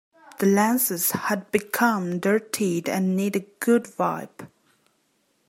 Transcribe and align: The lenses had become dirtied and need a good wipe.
The 0.39 0.47
lenses 0.47 1.11
had 1.11 1.51
become 1.51 2.17
dirtied 2.19 2.89
and 2.89 3.15
need 3.15 3.35
a 3.35 3.45
good 3.59 3.87
wipe. 3.99 4.41